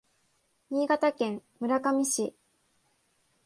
[0.71, 2.33] 新潟県村上市